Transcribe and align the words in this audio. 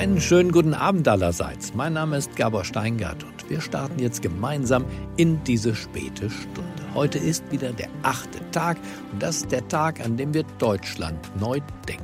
Einen 0.00 0.18
schönen 0.18 0.50
guten 0.50 0.72
Abend 0.72 1.06
allerseits. 1.08 1.74
Mein 1.74 1.92
Name 1.92 2.16
ist 2.16 2.34
Gabor 2.34 2.64
Steingart 2.64 3.22
und 3.22 3.50
wir 3.50 3.60
starten 3.60 3.98
jetzt 3.98 4.22
gemeinsam 4.22 4.86
in 5.18 5.44
diese 5.44 5.74
späte 5.74 6.30
Stunde. 6.30 6.94
Heute 6.94 7.18
ist 7.18 7.52
wieder 7.52 7.74
der 7.74 7.90
achte 8.02 8.38
Tag 8.50 8.78
und 9.12 9.22
das 9.22 9.42
ist 9.42 9.52
der 9.52 9.68
Tag, 9.68 10.00
an 10.00 10.16
dem 10.16 10.32
wir 10.32 10.44
Deutschland 10.56 11.18
neu 11.38 11.60
denken. 11.86 12.02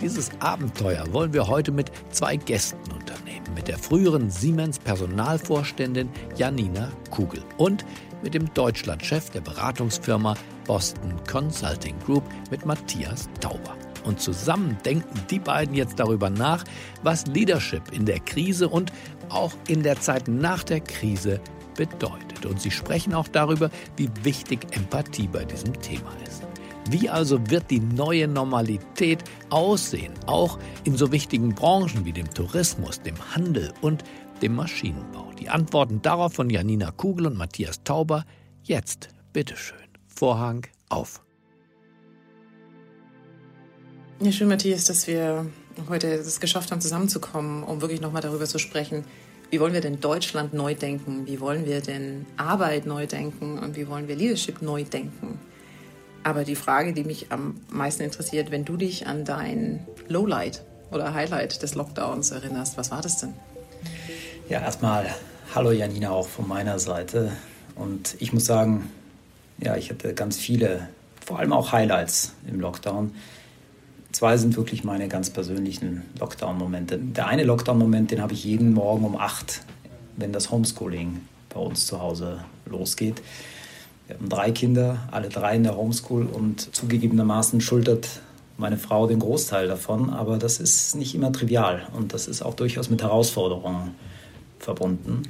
Dieses 0.00 0.30
Abenteuer 0.40 1.04
wollen 1.12 1.34
wir 1.34 1.48
heute 1.48 1.70
mit 1.70 1.92
zwei 2.12 2.36
Gästen 2.36 2.90
unternehmen. 2.90 3.44
Mit 3.54 3.68
der 3.68 3.76
früheren 3.76 4.30
Siemens 4.30 4.78
Personalvorständin 4.78 6.08
Janina 6.38 6.90
Kugel 7.10 7.42
und 7.58 7.84
mit 8.22 8.32
dem 8.32 8.54
Deutschlandchef 8.54 9.28
der 9.28 9.42
Beratungsfirma 9.42 10.34
Boston 10.66 11.12
Consulting 11.30 11.98
Group 12.06 12.24
mit 12.50 12.64
Matthias 12.64 13.28
Tauber. 13.38 13.81
Und 14.04 14.20
zusammen 14.20 14.76
denken 14.84 15.20
die 15.30 15.38
beiden 15.38 15.74
jetzt 15.74 15.98
darüber 15.98 16.30
nach, 16.30 16.64
was 17.02 17.26
Leadership 17.26 17.92
in 17.92 18.04
der 18.04 18.20
Krise 18.20 18.68
und 18.68 18.92
auch 19.28 19.52
in 19.68 19.82
der 19.82 20.00
Zeit 20.00 20.28
nach 20.28 20.64
der 20.64 20.80
Krise 20.80 21.40
bedeutet. 21.76 22.44
Und 22.46 22.60
sie 22.60 22.70
sprechen 22.70 23.14
auch 23.14 23.28
darüber, 23.28 23.70
wie 23.96 24.10
wichtig 24.22 24.66
Empathie 24.72 25.28
bei 25.28 25.44
diesem 25.44 25.80
Thema 25.80 26.12
ist. 26.26 26.42
Wie 26.90 27.08
also 27.08 27.38
wird 27.48 27.70
die 27.70 27.80
neue 27.80 28.26
Normalität 28.26 29.22
aussehen, 29.50 30.12
auch 30.26 30.58
in 30.84 30.96
so 30.96 31.12
wichtigen 31.12 31.54
Branchen 31.54 32.04
wie 32.04 32.12
dem 32.12 32.28
Tourismus, 32.28 33.00
dem 33.00 33.14
Handel 33.34 33.72
und 33.82 34.02
dem 34.42 34.56
Maschinenbau? 34.56 35.30
Die 35.38 35.48
Antworten 35.48 36.02
darauf 36.02 36.34
von 36.34 36.50
Janina 36.50 36.90
Kugel 36.90 37.26
und 37.26 37.36
Matthias 37.36 37.82
Tauber 37.84 38.24
jetzt, 38.64 39.08
bitteschön. 39.32 39.78
Vorhang 40.08 40.66
auf. 40.88 41.22
Ja, 44.24 44.30
schön, 44.30 44.46
Matthias, 44.46 44.84
dass 44.84 45.08
wir 45.08 45.46
heute 45.88 46.06
es 46.06 46.38
geschafft 46.38 46.70
haben, 46.70 46.80
zusammenzukommen, 46.80 47.64
um 47.64 47.80
wirklich 47.80 48.00
nochmal 48.00 48.22
darüber 48.22 48.44
zu 48.44 48.60
sprechen, 48.60 49.02
wie 49.50 49.58
wollen 49.58 49.72
wir 49.72 49.80
denn 49.80 50.00
Deutschland 50.00 50.54
neu 50.54 50.76
denken? 50.76 51.26
Wie 51.26 51.40
wollen 51.40 51.66
wir 51.66 51.80
denn 51.80 52.24
Arbeit 52.36 52.86
neu 52.86 53.08
denken? 53.08 53.58
Und 53.58 53.76
wie 53.76 53.88
wollen 53.88 54.06
wir 54.06 54.14
Leadership 54.14 54.62
neu 54.62 54.84
denken? 54.84 55.40
Aber 56.22 56.44
die 56.44 56.54
Frage, 56.54 56.92
die 56.92 57.02
mich 57.02 57.32
am 57.32 57.62
meisten 57.68 58.04
interessiert, 58.04 58.52
wenn 58.52 58.64
du 58.64 58.76
dich 58.76 59.08
an 59.08 59.24
dein 59.24 59.84
Lowlight 60.06 60.62
oder 60.92 61.14
Highlight 61.14 61.60
des 61.60 61.74
Lockdowns 61.74 62.30
erinnerst, 62.30 62.76
was 62.76 62.92
war 62.92 63.02
das 63.02 63.18
denn? 63.18 63.34
Ja, 64.48 64.60
erstmal 64.60 65.12
hallo 65.52 65.72
Janina 65.72 66.10
auch 66.10 66.28
von 66.28 66.46
meiner 66.46 66.78
Seite. 66.78 67.32
Und 67.74 68.14
ich 68.20 68.32
muss 68.32 68.44
sagen, 68.44 68.88
ja, 69.58 69.76
ich 69.76 69.90
hatte 69.90 70.14
ganz 70.14 70.38
viele, 70.38 70.88
vor 71.26 71.40
allem 71.40 71.52
auch 71.52 71.72
Highlights 71.72 72.34
im 72.46 72.60
Lockdown. 72.60 73.12
Zwei 74.12 74.36
sind 74.36 74.56
wirklich 74.56 74.84
meine 74.84 75.08
ganz 75.08 75.30
persönlichen 75.30 76.02
Lockdown-Momente. 76.20 76.98
Der 76.98 77.26
eine 77.26 77.44
Lockdown-Moment, 77.44 78.10
den 78.10 78.20
habe 78.20 78.34
ich 78.34 78.44
jeden 78.44 78.74
Morgen 78.74 79.04
um 79.04 79.16
acht, 79.16 79.62
wenn 80.16 80.32
das 80.32 80.50
Homeschooling 80.50 81.22
bei 81.48 81.58
uns 81.58 81.86
zu 81.86 82.00
Hause 82.00 82.44
losgeht. 82.66 83.22
Wir 84.06 84.16
haben 84.16 84.28
drei 84.28 84.50
Kinder, 84.50 85.08
alle 85.10 85.30
drei 85.30 85.56
in 85.56 85.62
der 85.62 85.76
Homeschool 85.76 86.26
und 86.26 86.74
zugegebenermaßen 86.74 87.62
schultert 87.62 88.20
meine 88.58 88.76
Frau 88.76 89.06
den 89.06 89.18
Großteil 89.18 89.66
davon, 89.66 90.10
aber 90.10 90.36
das 90.36 90.60
ist 90.60 90.94
nicht 90.94 91.14
immer 91.14 91.32
trivial 91.32 91.88
und 91.96 92.12
das 92.12 92.28
ist 92.28 92.42
auch 92.42 92.54
durchaus 92.54 92.90
mit 92.90 93.02
Herausforderungen 93.02 93.94
verbunden. 94.58 95.22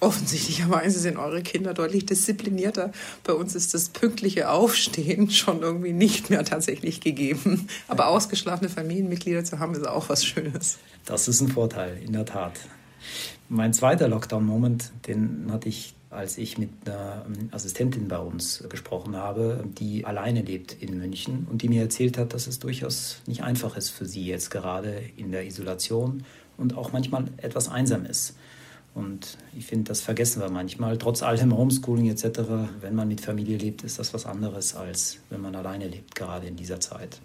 Offensichtlicherweise 0.00 0.98
sind 0.98 1.18
eure 1.18 1.42
Kinder 1.42 1.74
deutlich 1.74 2.06
disziplinierter. 2.06 2.90
Bei 3.22 3.34
uns 3.34 3.54
ist 3.54 3.74
das 3.74 3.90
pünktliche 3.90 4.48
Aufstehen 4.48 5.30
schon 5.30 5.60
irgendwie 5.60 5.92
nicht 5.92 6.30
mehr 6.30 6.42
tatsächlich 6.44 7.02
gegeben. 7.02 7.68
Aber 7.86 8.08
ausgeschlafene 8.08 8.70
Familienmitglieder 8.70 9.44
zu 9.44 9.58
haben, 9.58 9.74
ist 9.74 9.86
auch 9.86 10.08
was 10.08 10.24
Schönes. 10.24 10.78
Das 11.04 11.28
ist 11.28 11.42
ein 11.42 11.48
Vorteil, 11.48 11.98
in 12.02 12.14
der 12.14 12.24
Tat. 12.24 12.52
Mein 13.50 13.74
zweiter 13.74 14.08
Lockdown-Moment, 14.08 14.92
den 15.06 15.48
hatte 15.50 15.68
ich, 15.68 15.94
als 16.08 16.38
ich 16.38 16.56
mit 16.56 16.70
einer 16.86 17.26
Assistentin 17.50 18.08
bei 18.08 18.18
uns 18.18 18.64
gesprochen 18.70 19.16
habe, 19.16 19.64
die 19.78 20.06
alleine 20.06 20.40
lebt 20.40 20.72
in 20.80 20.98
München 20.98 21.46
und 21.50 21.60
die 21.60 21.68
mir 21.68 21.82
erzählt 21.82 22.16
hat, 22.16 22.32
dass 22.32 22.46
es 22.46 22.58
durchaus 22.58 23.20
nicht 23.26 23.42
einfach 23.42 23.76
ist 23.76 23.90
für 23.90 24.06
sie 24.06 24.24
jetzt 24.24 24.50
gerade 24.50 25.02
in 25.16 25.30
der 25.30 25.46
Isolation 25.46 26.24
und 26.56 26.76
auch 26.76 26.92
manchmal 26.92 27.24
etwas 27.38 27.68
einsam 27.68 28.06
ist. 28.06 28.34
Und 28.94 29.38
ich 29.56 29.66
finde, 29.66 29.88
das 29.88 30.00
vergessen 30.00 30.42
wir 30.42 30.50
manchmal. 30.50 30.98
Trotz 30.98 31.22
allem 31.22 31.56
Homeschooling 31.56 32.10
etc., 32.10 32.40
wenn 32.80 32.94
man 32.94 33.08
mit 33.08 33.20
Familie 33.20 33.56
lebt, 33.56 33.84
ist 33.84 33.98
das 33.98 34.12
was 34.12 34.26
anderes, 34.26 34.74
als 34.74 35.18
wenn 35.30 35.40
man 35.40 35.54
alleine 35.54 35.86
lebt, 35.86 36.14
gerade 36.14 36.46
in 36.46 36.56
dieser 36.56 36.80
Zeit. 36.80 37.20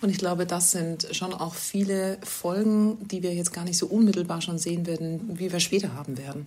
Und 0.00 0.10
ich 0.10 0.18
glaube, 0.18 0.46
das 0.46 0.70
sind 0.70 1.08
schon 1.12 1.32
auch 1.32 1.54
viele 1.54 2.18
Folgen, 2.22 2.98
die 3.08 3.22
wir 3.22 3.34
jetzt 3.34 3.52
gar 3.52 3.64
nicht 3.64 3.78
so 3.78 3.86
unmittelbar 3.86 4.42
schon 4.42 4.58
sehen 4.58 4.86
werden, 4.86 5.38
wie 5.38 5.50
wir 5.50 5.60
später 5.60 5.94
haben 5.94 6.18
werden. 6.18 6.46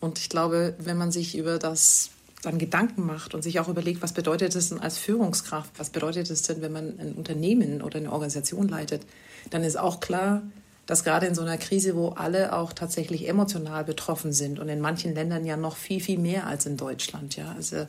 Und 0.00 0.18
ich 0.18 0.28
glaube, 0.28 0.74
wenn 0.78 0.96
man 0.96 1.10
sich 1.10 1.36
über 1.36 1.58
das 1.58 2.10
dann 2.42 2.58
Gedanken 2.58 3.04
macht 3.04 3.34
und 3.34 3.42
sich 3.42 3.58
auch 3.58 3.68
überlegt, 3.68 4.00
was 4.00 4.12
bedeutet 4.12 4.54
es 4.54 4.68
denn 4.68 4.78
als 4.78 4.96
Führungskraft, 4.96 5.70
was 5.76 5.90
bedeutet 5.90 6.30
es 6.30 6.42
denn, 6.42 6.62
wenn 6.62 6.72
man 6.72 6.98
ein 7.00 7.14
Unternehmen 7.14 7.82
oder 7.82 7.98
eine 7.98 8.12
Organisation 8.12 8.68
leitet, 8.68 9.02
dann 9.50 9.64
ist 9.64 9.76
auch 9.76 9.98
klar, 9.98 10.42
dass 10.88 11.04
gerade 11.04 11.26
in 11.26 11.34
so 11.34 11.42
einer 11.42 11.58
Krise, 11.58 11.94
wo 11.96 12.08
alle 12.08 12.54
auch 12.54 12.72
tatsächlich 12.72 13.28
emotional 13.28 13.84
betroffen 13.84 14.32
sind 14.32 14.58
und 14.58 14.70
in 14.70 14.80
manchen 14.80 15.14
Ländern 15.14 15.44
ja 15.44 15.58
noch 15.58 15.76
viel, 15.76 16.00
viel 16.00 16.18
mehr 16.18 16.46
als 16.46 16.64
in 16.64 16.78
Deutschland. 16.78 17.36
Ja, 17.36 17.52
also 17.54 17.86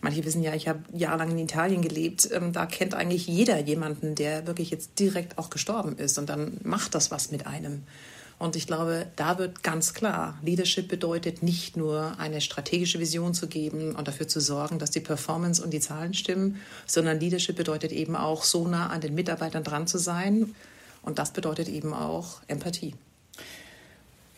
manche 0.00 0.24
wissen 0.24 0.42
ja, 0.42 0.52
ich 0.52 0.66
habe 0.66 0.80
jahrelang 0.92 1.30
in 1.30 1.38
Italien 1.38 1.80
gelebt. 1.80 2.28
Ähm, 2.32 2.52
da 2.52 2.66
kennt 2.66 2.94
eigentlich 2.94 3.28
jeder 3.28 3.60
jemanden, 3.60 4.16
der 4.16 4.48
wirklich 4.48 4.70
jetzt 4.70 4.98
direkt 4.98 5.38
auch 5.38 5.48
gestorben 5.48 5.96
ist 5.96 6.18
und 6.18 6.28
dann 6.28 6.58
macht 6.64 6.96
das 6.96 7.12
was 7.12 7.30
mit 7.30 7.46
einem. 7.46 7.84
Und 8.40 8.56
ich 8.56 8.66
glaube, 8.66 9.06
da 9.14 9.38
wird 9.38 9.62
ganz 9.62 9.94
klar, 9.94 10.36
Leadership 10.42 10.88
bedeutet 10.88 11.44
nicht 11.44 11.76
nur 11.76 12.18
eine 12.18 12.40
strategische 12.40 12.98
Vision 12.98 13.32
zu 13.32 13.46
geben 13.46 13.94
und 13.94 14.08
dafür 14.08 14.26
zu 14.26 14.40
sorgen, 14.40 14.80
dass 14.80 14.90
die 14.90 14.98
Performance 14.98 15.62
und 15.62 15.70
die 15.70 15.78
Zahlen 15.78 16.14
stimmen, 16.14 16.56
sondern 16.84 17.20
Leadership 17.20 17.54
bedeutet 17.54 17.92
eben 17.92 18.16
auch 18.16 18.42
so 18.42 18.66
nah 18.66 18.88
an 18.88 19.02
den 19.02 19.14
Mitarbeitern 19.14 19.62
dran 19.62 19.86
zu 19.86 19.98
sein 19.98 20.52
und 21.02 21.18
das 21.18 21.32
bedeutet 21.32 21.68
eben 21.68 21.92
auch 21.92 22.40
Empathie. 22.48 22.94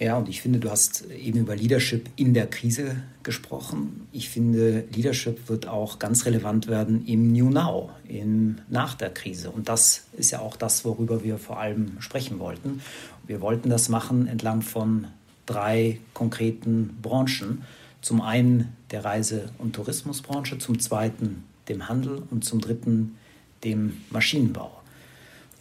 Ja, 0.03 0.19
und 0.19 0.28
ich 0.28 0.43
finde, 0.43 0.59
du 0.59 0.69
hast 0.69 1.09
eben 1.12 1.39
über 1.39 1.55
Leadership 1.55 2.09
in 2.17 2.34
der 2.34 2.49
Krise 2.49 2.97
gesprochen. 3.23 4.09
Ich 4.11 4.31
finde, 4.31 4.84
Leadership 4.93 5.49
wird 5.49 5.69
auch 5.69 6.01
ganz 6.01 6.27
relevant 6.27 6.67
werden 6.67 7.06
im 7.06 7.31
New 7.33 7.51
Now, 7.51 7.91
im 8.09 8.59
nach 8.69 8.95
der 8.95 9.11
Krise. 9.11 9.53
Und 9.53 9.69
das 9.69 10.03
ist 10.15 10.33
ja 10.33 10.41
auch 10.41 10.56
das, 10.56 10.84
worüber 10.84 11.22
wir 11.22 11.39
vor 11.39 11.61
allem 11.61 12.01
sprechen 12.01 12.41
wollten. 12.41 12.83
Wir 13.28 13.41
wollten 13.41 13.71
das 13.71 13.89
machen 13.89 14.27
entlang 14.27 14.62
von 14.62 15.06
drei 15.47 16.01
konkreten 16.15 16.99
Branchen. 17.01 17.62
Zum 18.01 18.22
einen 18.22 18.77
der 18.91 19.05
Reise- 19.05 19.51
und 19.59 19.75
Tourismusbranche, 19.75 20.59
zum 20.59 20.81
zweiten 20.81 21.45
dem 21.69 21.89
Handel 21.89 22.25
und 22.28 22.45
zum 22.45 22.61
dritten 22.61 23.17
dem 23.62 23.99
Maschinenbau. 24.11 24.81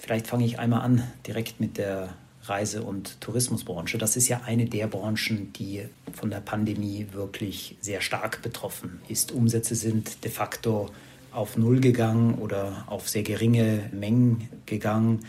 Vielleicht 0.02 0.26
fange 0.26 0.46
ich 0.46 0.58
einmal 0.58 0.82
an 0.82 1.04
direkt 1.28 1.60
mit 1.60 1.78
der 1.78 2.16
Reise- 2.46 2.82
und 2.82 3.22
Tourismusbranche. 3.22 4.00
Das 4.00 4.18
ist 4.18 4.30
ja 4.30 4.42
eine 4.48 4.66
der 4.66 4.88
Branchen, 4.88 5.54
die 5.54 5.84
von 6.12 6.32
der 6.32 6.40
Pandemie 6.40 7.06
wirklich 7.12 7.78
sehr 7.82 8.02
stark 8.02 8.42
betroffen 8.42 9.00
ist. 9.10 9.32
Umsätze 9.32 9.76
sind 9.76 10.24
de 10.24 10.32
facto 10.32 10.90
auf 11.32 11.56
Null 11.56 11.82
gegangen 11.82 12.40
oder 12.40 12.84
auf 12.88 13.10
sehr 13.10 13.22
geringe 13.22 13.92
Mengen 13.92 14.50
gegangen. 14.66 15.20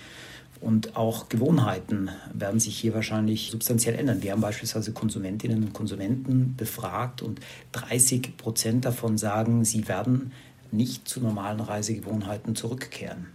Und 0.63 0.97
auch 0.97 1.29
Gewohnheiten 1.29 2.09
werden 2.33 2.59
sich 2.59 2.79
hier 2.79 2.95
wahrscheinlich 2.95 3.51
substanziell 3.51 3.95
ändern. 3.97 4.23
Wir 4.23 4.33
haben 4.33 4.41
beispielsweise 4.41 4.93
Konsumentinnen 4.93 5.65
und 5.65 5.75
Konsumenten 5.75 6.57
befragt 6.57 7.21
und 7.21 7.41
30 7.73 8.39
Prozent 8.39 8.87
davon 8.87 9.19
sagen, 9.19 9.67
sie 9.67 9.87
werden 9.87 10.33
nicht 10.71 11.07
zu 11.07 11.21
normalen 11.21 11.61
Reisegewohnheiten 11.61 12.57
zurückkehren. 12.57 13.27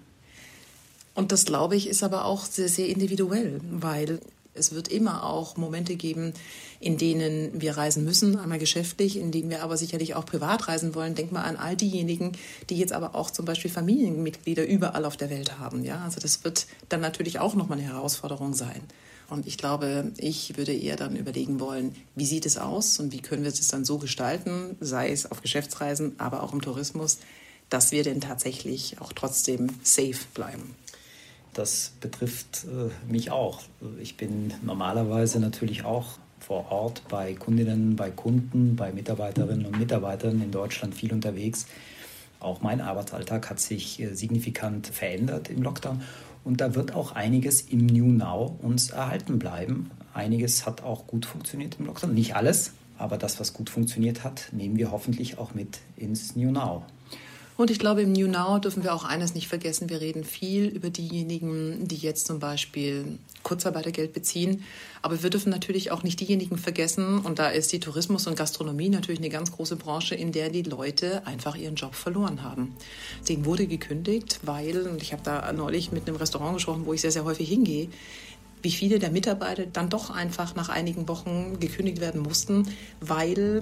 Und 1.17 1.31
das, 1.31 1.45
glaube 1.45 1.75
ich, 1.75 1.89
ist 1.89 2.03
aber 2.03 2.25
auch 2.25 2.45
sehr, 2.45 2.69
sehr 2.69 2.89
individuell, 2.89 3.59
weil 3.71 4.19
es 4.53 4.71
wird 4.71 4.87
immer 4.87 5.23
auch 5.23 5.57
Momente 5.57 5.95
geben, 5.95 6.31
in 6.79 6.99
denen 6.99 7.59
wir 7.59 7.75
reisen 7.75 8.05
müssen, 8.05 8.37
einmal 8.37 8.59
geschäftlich, 8.59 9.17
in 9.17 9.31
denen 9.31 9.49
wir 9.49 9.63
aber 9.63 9.77
sicherlich 9.77 10.13
auch 10.13 10.27
privat 10.27 10.67
reisen 10.67 10.93
wollen. 10.93 11.15
Denk 11.15 11.31
mal 11.31 11.41
an 11.41 11.55
all 11.55 11.75
diejenigen, 11.75 12.33
die 12.69 12.77
jetzt 12.77 12.93
aber 12.93 13.15
auch 13.15 13.31
zum 13.31 13.45
Beispiel 13.45 13.71
Familienmitglieder 13.71 14.67
überall 14.67 15.05
auf 15.05 15.17
der 15.17 15.31
Welt 15.31 15.57
haben. 15.57 15.83
Ja, 15.83 16.03
also 16.03 16.19
das 16.19 16.43
wird 16.43 16.67
dann 16.87 17.01
natürlich 17.01 17.39
auch 17.39 17.55
nochmal 17.55 17.79
eine 17.79 17.87
Herausforderung 17.87 18.53
sein. 18.53 18.83
Und 19.27 19.47
ich 19.47 19.57
glaube, 19.57 20.11
ich 20.17 20.55
würde 20.55 20.75
eher 20.75 20.97
dann 20.97 21.15
überlegen 21.15 21.59
wollen, 21.59 21.95
wie 22.13 22.27
sieht 22.27 22.45
es 22.45 22.59
aus 22.59 22.99
und 22.99 23.11
wie 23.11 23.23
können 23.23 23.41
wir 23.41 23.49
es 23.49 23.67
dann 23.69 23.85
so 23.85 23.97
gestalten, 23.97 24.77
sei 24.81 25.09
es 25.11 25.31
auf 25.31 25.41
Geschäftsreisen, 25.41 26.13
aber 26.19 26.43
auch 26.43 26.53
im 26.53 26.61
Tourismus, 26.61 27.17
dass 27.71 27.91
wir 27.91 28.03
denn 28.03 28.21
tatsächlich 28.21 29.01
auch 29.01 29.13
trotzdem 29.13 29.69
safe 29.81 30.19
bleiben 30.35 30.75
das 31.57 31.93
betrifft 31.99 32.65
äh, 32.65 33.11
mich 33.11 33.31
auch. 33.31 33.61
Ich 33.99 34.17
bin 34.17 34.53
normalerweise 34.63 35.39
natürlich 35.39 35.85
auch 35.85 36.19
vor 36.39 36.71
Ort 36.71 37.03
bei 37.09 37.33
Kundinnen, 37.33 37.95
bei 37.95 38.11
Kunden, 38.11 38.75
bei 38.75 38.91
Mitarbeiterinnen 38.91 39.65
und 39.65 39.79
Mitarbeitern 39.79 40.41
in 40.41 40.51
Deutschland 40.51 40.93
viel 40.93 41.11
unterwegs. 41.11 41.65
Auch 42.39 42.61
mein 42.61 42.81
Arbeitsalltag 42.81 43.49
hat 43.49 43.59
sich 43.59 43.99
äh, 43.99 44.13
signifikant 44.13 44.87
verändert 44.87 45.49
im 45.49 45.63
Lockdown. 45.63 46.01
Und 46.43 46.61
da 46.61 46.75
wird 46.75 46.93
auch 46.93 47.13
einiges 47.13 47.61
im 47.61 47.87
New 47.87 48.05
Now 48.05 48.57
uns 48.61 48.91
erhalten 48.91 49.39
bleiben. 49.39 49.89
Einiges 50.13 50.65
hat 50.65 50.83
auch 50.83 51.07
gut 51.07 51.25
funktioniert 51.25 51.77
im 51.79 51.87
Lockdown. 51.87 52.13
Nicht 52.13 52.35
alles, 52.35 52.73
aber 52.97 53.17
das, 53.17 53.39
was 53.39 53.53
gut 53.53 53.69
funktioniert 53.69 54.23
hat, 54.23 54.49
nehmen 54.51 54.77
wir 54.77 54.91
hoffentlich 54.91 55.37
auch 55.37 55.53
mit 55.53 55.79
ins 55.97 56.35
New 56.35 56.51
Now. 56.51 56.85
Und 57.57 57.71
ich 57.71 57.79
glaube, 57.79 58.03
im 58.03 58.13
New 58.13 58.27
Now 58.27 58.59
dürfen 58.59 58.83
wir 58.83 58.93
auch 58.93 59.03
eines 59.03 59.33
nicht 59.33 59.47
vergessen. 59.47 59.89
Wir 59.89 59.99
reden 59.99 60.23
viel 60.23 60.65
über 60.67 60.91
diejenigen, 60.91 61.87
die 61.87 61.95
jetzt 61.95 62.27
zum 62.27 62.39
Beispiel 62.39 63.17
Kurzarbeitergeld 63.41 64.13
beziehen. 64.13 64.63
Aber 65.01 65.23
wir 65.23 65.31
dürfen 65.31 65.49
natürlich 65.49 65.91
auch 65.91 66.03
nicht 66.03 66.19
diejenigen 66.19 66.59
vergessen. 66.59 67.17
Und 67.17 67.39
da 67.39 67.49
ist 67.49 67.73
die 67.73 67.79
Tourismus- 67.79 68.27
und 68.27 68.37
Gastronomie 68.37 68.89
natürlich 68.89 69.19
eine 69.19 69.29
ganz 69.29 69.51
große 69.51 69.75
Branche, 69.75 70.13
in 70.13 70.31
der 70.31 70.49
die 70.49 70.61
Leute 70.61 71.25
einfach 71.25 71.55
ihren 71.55 71.75
Job 71.75 71.95
verloren 71.95 72.43
haben. 72.43 72.75
Denen 73.27 73.45
wurde 73.45 73.65
gekündigt, 73.65 74.39
weil, 74.43 74.87
und 74.87 75.01
ich 75.01 75.11
habe 75.11 75.23
da 75.23 75.51
neulich 75.51 75.91
mit 75.91 76.07
einem 76.07 76.17
Restaurant 76.17 76.57
gesprochen, 76.57 76.85
wo 76.85 76.93
ich 76.93 77.01
sehr, 77.01 77.11
sehr 77.11 77.25
häufig 77.25 77.49
hingehe, 77.49 77.89
wie 78.61 78.71
viele 78.71 78.99
der 78.99 79.11
Mitarbeiter 79.11 79.65
dann 79.65 79.89
doch 79.89 80.09
einfach 80.09 80.55
nach 80.55 80.69
einigen 80.69 81.07
Wochen 81.07 81.59
gekündigt 81.59 82.01
werden 82.01 82.21
mussten, 82.21 82.67
weil 82.99 83.61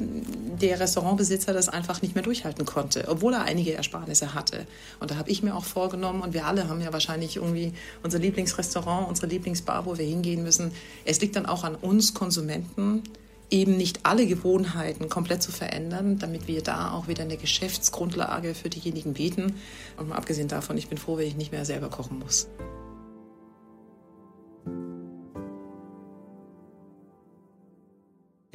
der 0.62 0.80
Restaurantbesitzer 0.80 1.54
das 1.54 1.70
einfach 1.70 2.02
nicht 2.02 2.16
mehr 2.16 2.24
durchhalten 2.24 2.66
konnte, 2.66 3.06
obwohl 3.08 3.34
er 3.34 3.44
einige 3.44 3.74
Ersparnisse 3.74 4.34
hatte. 4.34 4.66
Und 5.00 5.12
da 5.12 5.18
habe 5.18 5.30
ich 5.30 5.44
mir 5.44 5.56
auch 5.56 5.66
vorgenommen, 5.66 6.22
und 6.22 6.34
wir 6.34 6.46
alle 6.46 6.70
haben 6.70 6.82
ja 6.82 6.94
wahrscheinlich 6.94 7.36
irgendwie 7.36 7.74
unser 8.04 8.20
Lieblingsrestaurant, 8.20 9.08
unsere 9.08 9.28
Lieblingsbar, 9.28 9.86
wo 9.86 9.98
wir 9.98 10.06
hingehen 10.06 10.44
müssen. 10.44 10.72
Es 11.04 11.20
liegt 11.22 11.36
dann 11.36 11.46
auch 11.46 11.64
an 11.64 11.76
uns 11.76 12.14
Konsumenten, 12.14 13.04
eben 13.52 13.78
nicht 13.78 14.00
alle 14.04 14.26
Gewohnheiten 14.26 15.10
komplett 15.10 15.44
zu 15.44 15.52
verändern, 15.52 16.18
damit 16.20 16.48
wir 16.48 16.64
da 16.64 16.92
auch 16.92 17.08
wieder 17.08 17.24
eine 17.24 17.38
Geschäftsgrundlage 17.38 18.56
für 18.56 18.70
diejenigen 18.70 19.14
bieten. 19.14 19.56
Und 19.98 20.10
mal 20.10 20.16
abgesehen 20.16 20.48
davon, 20.48 20.78
ich 20.78 20.88
bin 20.88 20.98
froh, 20.98 21.18
wenn 21.18 21.28
ich 21.28 21.36
nicht 21.36 21.52
mehr 21.52 21.66
selber 21.66 21.90
kochen 21.90 22.20
muss. 22.20 22.48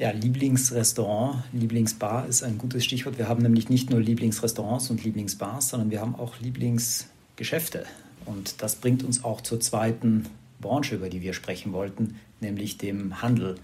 Ja, 0.01 0.09
Lieblingsrestaurant, 0.09 1.43
Lieblingsbar 1.53 2.25
ist 2.25 2.41
ein 2.41 2.57
gutes 2.57 2.83
Stichwort. 2.83 3.19
Wir 3.19 3.27
haben 3.27 3.43
nämlich 3.43 3.69
nicht 3.69 3.91
nur 3.91 3.99
Lieblingsrestaurants 3.99 4.89
und 4.89 5.03
Lieblingsbars, 5.03 5.69
sondern 5.69 5.91
wir 5.91 6.01
haben 6.01 6.15
auch 6.15 6.39
Lieblingsgeschäfte. 6.39 7.85
Und 8.25 8.63
das 8.63 8.77
bringt 8.77 9.03
uns 9.03 9.23
auch 9.23 9.41
zur 9.41 9.59
zweiten 9.59 10.25
Branche, 10.59 10.95
über 10.95 11.07
die 11.07 11.21
wir 11.21 11.33
sprechen 11.33 11.71
wollten, 11.71 12.15
nämlich 12.39 12.79
dem 12.79 13.21
Handel. 13.21 13.59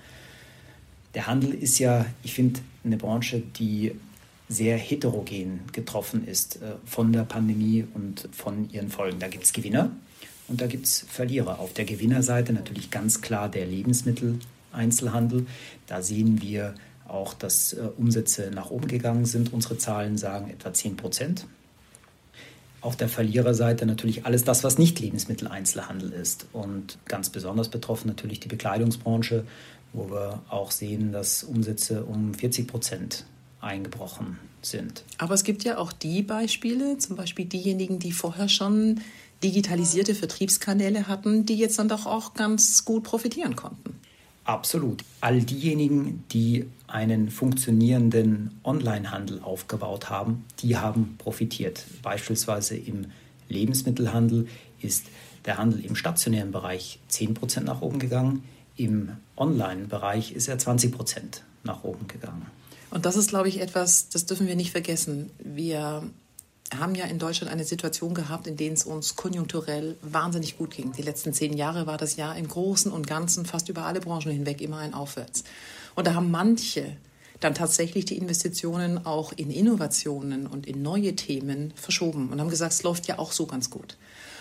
Der 1.16 1.26
Handel 1.26 1.56
ist 1.56 1.80
ja, 1.80 2.06
ich 2.22 2.36
finde, 2.36 2.60
eine 2.84 2.98
Branche, 2.98 3.42
die 3.58 3.94
sehr 4.48 4.78
heterogen 4.78 5.62
getroffen 5.72 6.28
ist 6.28 6.58
äh, 6.58 6.76
von 6.86 7.14
der 7.14 7.24
Pandemie 7.24 7.88
und 7.96 8.30
von 8.32 8.70
ihren 8.70 8.92
Folgen. 8.92 9.18
Da 9.18 9.28
gibt 9.28 9.46
es 9.46 9.54
Gewinner 9.54 9.90
und 10.48 10.62
da 10.62 10.68
gibt 10.68 10.86
es 10.86 11.04
Verlierer. 11.10 11.58
Auf 11.58 11.74
der 11.74 11.86
Gewinnerseite 11.86 12.54
natürlich 12.54 12.92
ganz 12.92 13.22
klar 13.22 13.50
der 13.50 13.66
Lebensmittel, 13.66 14.38
Einzelhandel. 14.78 15.46
Da 15.88 16.02
sehen 16.02 16.42
wir 16.42 16.76
auch, 17.08 17.34
dass 17.34 17.74
äh, 17.74 17.90
Umsätze 17.98 18.52
nach 18.54 18.70
oben 18.70 18.88
gegangen 18.88 19.26
sind. 19.26 19.54
Unsere 19.54 19.78
Zahlen 19.78 20.18
sagen 20.18 20.50
etwa 20.50 20.74
10 20.74 20.98
Prozent. 20.98 21.46
Auf 22.82 22.96
der 22.96 23.10
Verliererseite 23.10 23.86
natürlich 23.86 24.26
alles 24.26 24.44
das, 24.44 24.64
was 24.64 24.78
nicht 24.78 25.00
Lebensmitteleinzelhandel 25.00 26.12
ist. 26.14 26.46
Und 26.54 26.98
ganz 27.06 27.30
besonders 27.30 27.70
betroffen 27.70 28.08
natürlich 28.08 28.40
die 28.40 28.48
Bekleidungsbranche, 28.48 29.46
wo 29.94 30.10
wir 30.12 30.42
auch 30.50 30.72
sehen, 30.72 31.12
dass 31.12 31.44
Umsätze 31.44 32.06
um 32.06 32.34
40 32.34 32.68
Prozent 32.68 33.26
eingebrochen 33.60 34.38
sind. 34.62 35.04
Aber 35.18 35.34
es 35.34 35.44
gibt 35.44 35.64
ja 35.64 35.78
auch 35.78 35.92
die 35.92 36.22
Beispiele, 36.22 36.98
zum 36.98 37.16
Beispiel 37.16 37.46
diejenigen, 37.46 38.00
die 38.00 38.12
vorher 38.12 38.48
schon 38.48 39.02
digitalisierte 39.44 40.16
Vertriebskanäle 40.16 41.08
hatten, 41.08 41.46
die 41.46 41.56
jetzt 41.56 41.80
dann 41.80 41.90
doch 41.90 42.06
auch 42.06 42.34
ganz 42.34 42.86
gut 42.86 43.04
profitieren 43.04 43.56
konnten. 43.56 44.00
Absolut. 44.48 45.04
All 45.20 45.42
diejenigen, 45.42 46.24
die 46.32 46.66
einen 46.88 47.30
funktionierenden 47.30 48.58
Onlinehandel 48.64 49.42
aufgebaut 49.42 50.10
haben, 50.10 50.46
die 50.62 50.78
haben 50.78 51.16
profitiert. 51.18 51.84
Beispielsweise 52.02 52.78
im 52.78 53.08
Lebensmittelhandel 53.50 54.48
ist 54.82 55.08
der 55.44 55.58
Handel 55.58 55.84
im 55.84 55.98
stationären 55.98 56.52
Bereich 56.52 57.00
10% 57.12 57.62
nach 57.62 57.82
oben 57.82 58.00
gegangen, 58.00 58.44
im 58.78 59.18
Online-Bereich 59.36 60.32
ist 60.32 60.48
er 60.48 60.58
20% 60.58 61.42
nach 61.66 61.84
oben 61.84 62.08
gegangen. 62.08 62.46
Und 62.90 63.06
das 63.06 63.18
ist, 63.18 63.30
glaube 63.30 63.50
ich, 63.50 63.60
etwas, 63.60 64.08
das 64.08 64.26
dürfen 64.28 64.48
wir 64.48 64.56
nicht 64.56 64.72
vergessen. 64.72 65.30
Wir 65.40 66.04
haben 66.78 66.96
ja 66.96 67.06
in 67.06 67.20
Deutschland 67.20 67.52
eine 67.52 67.64
Situation 67.64 68.14
gehabt, 68.14 68.48
in 68.48 68.58
der 68.58 68.74
es 68.74 68.84
uns 68.84 69.16
konjunkturell 69.16 69.98
wahnsinnig 70.02 70.58
gut 70.58 70.72
ging. 70.72 70.92
Die 70.92 71.02
letzten 71.02 71.34
zehn 71.34 71.54
Jahre 71.54 71.88
war 71.88 71.98
das 71.98 72.16
Jahr 72.16 72.36
im 72.36 72.48
Großen 72.48 72.92
und 72.92 73.08
Ganzen 73.08 73.46
fast 73.46 73.70
über 73.70 73.86
alle 73.86 74.02
Branchen 74.02 74.32
hinweg 74.32 74.62
immer 74.62 74.80
ein 74.80 74.94
Aufwärts. 74.94 75.44
Und 75.96 76.08
da 76.08 76.14
haben 76.14 76.30
manche 76.30 76.98
dann 77.40 77.54
tatsächlich 77.54 78.06
die 78.06 78.18
Investitionen 78.18 79.06
auch 79.06 79.32
in 79.32 79.52
Innovationen 79.52 80.48
und 80.48 80.66
in 80.66 80.82
neue 80.82 81.16
Themen 81.16 81.72
verschoben 81.76 82.30
und 82.30 82.42
haben 82.42 82.50
gesagt, 82.50 82.74
es 82.74 82.84
läuft 82.84 83.08
ja 83.08 83.20
auch 83.20 83.32
so 83.32 83.46
ganz 83.46 83.70
gut. 83.70 83.98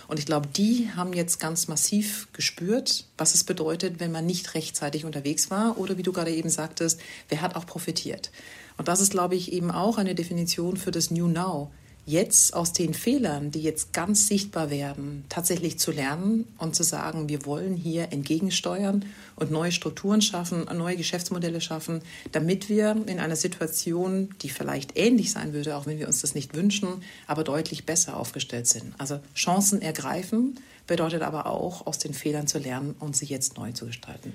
Und 0.09 0.19
ich 0.19 0.27
glaube, 0.27 0.49
die 0.49 0.91
haben 0.95 1.13
jetzt 1.13 1.41
ganz 1.41 1.69
massiv 1.69 2.29
gespürt, 2.33 3.07
was 3.19 3.35
es 3.35 3.45
bedeutet, 3.45 3.99
wenn 3.99 4.13
man 4.13 4.25
nicht 4.25 4.55
rechtzeitig 4.55 5.05
unterwegs 5.05 5.51
war 5.51 5.79
oder 5.79 5.99
wie 5.99 6.03
du 6.03 6.13
gerade 6.13 6.33
eben 6.33 6.49
sagtest, 6.49 7.01
wer 7.29 7.43
hat 7.43 7.57
auch 7.57 7.67
profitiert. 7.67 8.31
Und 8.79 8.89
das 8.89 9.01
ist, 9.01 9.11
glaube 9.11 9.35
ich, 9.35 9.53
eben 9.53 9.71
auch 9.71 9.99
eine 9.99 10.15
Definition 10.15 10.77
für 10.77 10.91
das 10.91 11.11
New 11.11 11.27
Now 11.27 11.71
jetzt 12.07 12.55
aus 12.55 12.73
den 12.73 12.95
Fehlern, 12.95 13.51
die 13.51 13.61
jetzt 13.61 13.93
ganz 13.93 14.29
sichtbar 14.29 14.71
werden, 14.71 15.25
tatsächlich 15.29 15.79
zu 15.79 15.91
lernen 15.91 16.47
und 16.57 16.77
zu 16.77 16.85
sagen, 16.85 17.29
wir 17.29 17.45
wollen 17.45 17.77
hier 17.77 18.13
entgegensteuern 18.13 19.05
und 19.35 19.51
neue 19.51 19.73
Strukturen 19.73 20.23
schaffen, 20.23 20.67
neue 20.73 20.97
Geschäftsmodelle 20.97 21.61
schaffen, 21.61 22.01
damit 22.31 22.69
wir 22.69 22.97
in 23.07 23.19
einer 23.19 23.35
Situation, 23.35 24.31
die 24.43 24.49
vielleicht 24.49 24.97
ähnlich 24.97 25.33
sein 25.33 25.53
würde, 25.53 25.77
auch 25.77 25.87
wenn 25.87 25.99
wir 25.99 26.07
uns 26.07 26.21
das 26.21 26.37
nicht 26.37 26.55
wünschen, 26.55 26.89
aber 27.27 27.43
deutlich 27.43 27.85
besser 27.85 28.17
aufgestellt 28.17 28.69
sind. 28.69 28.95
Also 28.99 29.19
Chancen 29.35 29.83
ergreifen 29.83 30.61
bedeutet 30.87 31.23
aber 31.23 31.47
auch, 31.47 31.87
aus 31.89 31.99
den 31.99 32.15
Fehlern 32.15 32.47
zu 32.47 32.59
lernen 32.59 32.95
und 33.01 33.17
sie 33.17 33.27
jetzt 33.27 33.59
neu 33.59 33.73
zu 33.73 33.87
gestalten. 33.87 34.33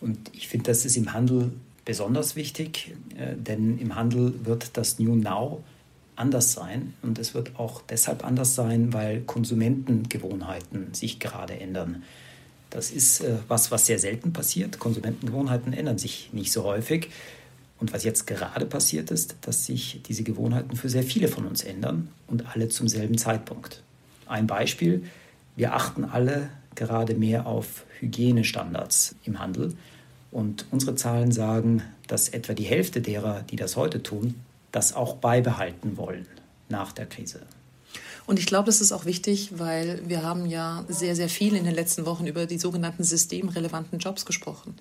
Und 0.00 0.30
ich 0.32 0.46
finde, 0.46 0.70
das 0.70 0.84
ist 0.84 0.96
im 0.96 1.12
Handel 1.12 1.50
besonders 1.84 2.36
wichtig, 2.36 2.94
äh, 3.18 3.34
denn 3.34 3.78
im 3.78 3.96
Handel 3.96 4.32
wird 4.44 4.76
das 4.76 5.00
New 5.00 5.16
Now 5.16 5.64
anders 6.20 6.52
sein. 6.52 6.94
Und 7.02 7.18
es 7.18 7.34
wird 7.34 7.58
auch 7.58 7.82
deshalb 7.82 8.24
anders 8.24 8.54
sein, 8.54 8.92
weil 8.92 9.22
Konsumentengewohnheiten 9.22 10.94
sich 10.94 11.18
gerade 11.18 11.58
ändern. 11.58 12.02
Das 12.68 12.90
ist 12.90 13.20
äh, 13.20 13.36
was, 13.48 13.70
was 13.72 13.86
sehr 13.86 13.98
selten 13.98 14.32
passiert. 14.32 14.78
Konsumentengewohnheiten 14.78 15.72
ändern 15.72 15.98
sich 15.98 16.30
nicht 16.32 16.52
so 16.52 16.64
häufig. 16.64 17.08
Und 17.80 17.92
was 17.94 18.04
jetzt 18.04 18.26
gerade 18.26 18.66
passiert 18.66 19.10
ist, 19.10 19.36
dass 19.40 19.64
sich 19.64 20.02
diese 20.06 20.22
Gewohnheiten 20.22 20.76
für 20.76 20.90
sehr 20.90 21.02
viele 21.02 21.28
von 21.28 21.46
uns 21.46 21.62
ändern 21.64 22.08
und 22.26 22.54
alle 22.54 22.68
zum 22.68 22.88
selben 22.88 23.16
Zeitpunkt. 23.16 23.82
Ein 24.26 24.46
Beispiel, 24.46 25.04
wir 25.56 25.74
achten 25.74 26.04
alle 26.04 26.50
gerade 26.74 27.14
mehr 27.14 27.46
auf 27.46 27.84
Hygienestandards 27.98 29.16
im 29.24 29.40
Handel. 29.40 29.74
Und 30.30 30.66
unsere 30.70 30.94
Zahlen 30.94 31.32
sagen, 31.32 31.82
dass 32.06 32.28
etwa 32.28 32.52
die 32.52 32.64
Hälfte 32.64 33.00
derer, 33.00 33.42
die 33.42 33.56
das 33.56 33.76
heute 33.76 34.02
tun, 34.02 34.34
das 34.72 34.94
auch 34.94 35.16
beibehalten 35.16 35.96
wollen 35.96 36.26
nach 36.68 36.92
der 36.92 37.06
Krise. 37.06 37.40
Und 38.26 38.38
ich 38.38 38.46
glaube, 38.46 38.66
das 38.66 38.80
ist 38.80 38.92
auch 38.92 39.04
wichtig, 39.04 39.58
weil 39.58 40.02
wir 40.08 40.22
haben 40.22 40.46
ja 40.46 40.84
sehr, 40.88 41.16
sehr 41.16 41.28
viel 41.28 41.56
in 41.56 41.64
den 41.64 41.74
letzten 41.74 42.06
Wochen 42.06 42.26
über 42.26 42.46
die 42.46 42.58
sogenannten 42.58 43.02
systemrelevanten 43.02 43.98
Jobs 43.98 44.24
gesprochen. 44.24 44.76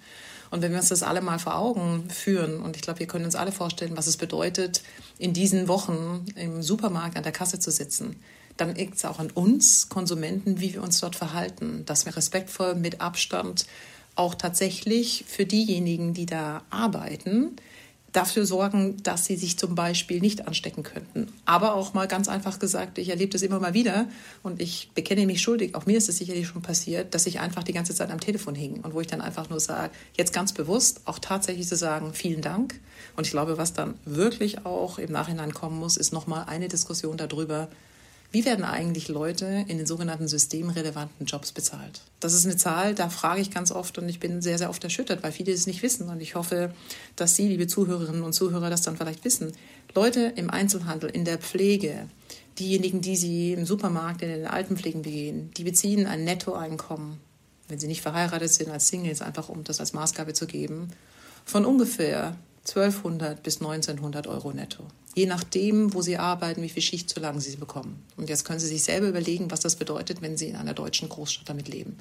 Und 0.51 0.61
wenn 0.61 0.71
wir 0.71 0.79
uns 0.79 0.89
das 0.89 1.03
alle 1.03 1.21
mal 1.21 1.39
vor 1.39 1.57
Augen 1.57 2.09
führen, 2.09 2.61
und 2.61 2.75
ich 2.75 2.81
glaube, 2.81 2.99
wir 2.99 3.07
können 3.07 3.25
uns 3.25 3.35
alle 3.35 3.51
vorstellen, 3.51 3.97
was 3.97 4.07
es 4.07 4.17
bedeutet, 4.17 4.83
in 5.17 5.33
diesen 5.33 5.67
Wochen 5.67 6.25
im 6.35 6.61
Supermarkt 6.61 7.17
an 7.17 7.23
der 7.23 7.31
Kasse 7.31 7.59
zu 7.59 7.71
sitzen, 7.71 8.17
dann 8.57 8.75
liegt 8.75 8.95
es 8.95 9.05
auch 9.05 9.19
an 9.19 9.31
uns 9.31 9.89
Konsumenten, 9.89 10.59
wie 10.59 10.73
wir 10.73 10.83
uns 10.83 10.99
dort 10.99 11.15
verhalten, 11.15 11.83
dass 11.85 12.05
wir 12.05 12.15
respektvoll 12.15 12.75
mit 12.75 12.99
Abstand 12.99 13.65
auch 14.15 14.35
tatsächlich 14.35 15.23
für 15.27 15.45
diejenigen, 15.45 16.13
die 16.13 16.25
da 16.25 16.63
arbeiten, 16.69 17.55
dafür 18.11 18.45
sorgen, 18.45 18.97
dass 19.03 19.25
sie 19.25 19.35
sich 19.35 19.57
zum 19.57 19.75
Beispiel 19.75 20.19
nicht 20.19 20.47
anstecken 20.47 20.83
könnten. 20.83 21.27
Aber 21.45 21.75
auch 21.75 21.93
mal 21.93 22.07
ganz 22.07 22.27
einfach 22.27 22.59
gesagt, 22.59 22.97
ich 22.97 23.09
erlebe 23.09 23.31
das 23.31 23.41
immer 23.41 23.59
mal 23.59 23.73
wieder 23.73 24.07
und 24.43 24.61
ich 24.61 24.91
bekenne 24.95 25.25
mich 25.25 25.41
schuldig, 25.41 25.75
auch 25.75 25.85
mir 25.85 25.97
ist 25.97 26.09
es 26.09 26.17
sicherlich 26.17 26.47
schon 26.47 26.61
passiert, 26.61 27.13
dass 27.13 27.27
ich 27.27 27.39
einfach 27.39 27.63
die 27.63 27.73
ganze 27.73 27.93
Zeit 27.93 28.11
am 28.11 28.19
Telefon 28.19 28.55
hing 28.55 28.81
und 28.81 28.93
wo 28.93 29.01
ich 29.01 29.07
dann 29.07 29.21
einfach 29.21 29.49
nur 29.49 29.59
sage, 29.59 29.91
jetzt 30.17 30.33
ganz 30.33 30.53
bewusst 30.53 31.01
auch 31.05 31.19
tatsächlich 31.19 31.67
zu 31.67 31.75
sagen, 31.75 32.13
vielen 32.13 32.41
Dank. 32.41 32.79
Und 33.15 33.25
ich 33.25 33.31
glaube, 33.31 33.57
was 33.57 33.73
dann 33.73 33.95
wirklich 34.05 34.65
auch 34.65 34.97
im 34.97 35.11
Nachhinein 35.11 35.53
kommen 35.53 35.77
muss, 35.79 35.97
ist 35.97 36.13
nochmal 36.13 36.45
eine 36.47 36.67
Diskussion 36.67 37.17
darüber, 37.17 37.69
wie 38.31 38.45
werden 38.45 38.63
eigentlich 38.63 39.07
Leute 39.07 39.65
in 39.67 39.77
den 39.77 39.87
sogenannten 39.87 40.27
systemrelevanten 40.27 41.25
Jobs 41.25 41.51
bezahlt? 41.51 42.01
Das 42.19 42.33
ist 42.33 42.45
eine 42.45 42.57
Zahl, 42.57 42.93
da 42.93 43.09
frage 43.09 43.41
ich 43.41 43.49
ganz 43.49 43.71
oft 43.71 43.97
und 43.97 44.07
ich 44.07 44.19
bin 44.19 44.41
sehr, 44.41 44.57
sehr 44.57 44.69
oft 44.69 44.83
erschüttert, 44.83 45.23
weil 45.23 45.31
viele 45.31 45.51
es 45.51 45.67
nicht 45.67 45.81
wissen. 45.81 46.09
Und 46.09 46.21
ich 46.21 46.35
hoffe, 46.35 46.73
dass 47.15 47.35
Sie, 47.35 47.47
liebe 47.47 47.67
Zuhörerinnen 47.67 48.23
und 48.23 48.33
Zuhörer, 48.33 48.69
das 48.69 48.83
dann 48.83 48.97
vielleicht 48.97 49.25
wissen. 49.25 49.53
Leute 49.95 50.33
im 50.35 50.49
Einzelhandel, 50.49 51.09
in 51.09 51.25
der 51.25 51.39
Pflege, 51.39 52.07
Diejenigen, 52.59 52.99
die 52.99 53.15
sie 53.15 53.53
im 53.53 53.65
Supermarkt 53.65 54.21
in 54.21 54.29
den 54.29 54.45
Altenpflegen 54.45 55.01
begehen, 55.01 55.49
die 55.55 55.63
beziehen 55.63 56.05
ein 56.05 56.25
Nettoeinkommen, 56.25 57.17
wenn 57.69 57.79
sie 57.79 57.87
nicht 57.87 58.01
verheiratet 58.01 58.51
sind 58.51 58.69
als 58.69 58.89
Singles, 58.89 59.21
einfach 59.21 59.47
um 59.47 59.63
das 59.63 59.79
als 59.79 59.93
Maßgabe 59.93 60.33
zu 60.33 60.45
geben, 60.45 60.89
von 61.45 61.65
ungefähr 61.65 62.35
1200 62.67 63.41
bis 63.41 63.61
1900 63.61 64.27
Euro 64.27 64.51
netto. 64.51 64.83
Je 65.19 65.25
nachdem, 65.25 65.93
wo 65.93 66.01
sie 66.01 66.15
arbeiten, 66.15 66.61
wie 66.61 66.69
viel 66.69 66.81
Schicht 66.81 67.09
zu 67.09 67.19
lang 67.19 67.41
sie 67.41 67.57
bekommen. 67.57 68.01
Und 68.15 68.29
jetzt 68.29 68.45
können 68.45 68.61
Sie 68.61 68.67
sich 68.67 68.83
selber 68.83 69.09
überlegen, 69.09 69.51
was 69.51 69.59
das 69.59 69.75
bedeutet, 69.75 70.21
wenn 70.21 70.37
Sie 70.37 70.47
in 70.47 70.55
einer 70.55 70.73
deutschen 70.73 71.09
Großstadt 71.09 71.49
damit 71.49 71.67
leben. 71.67 71.97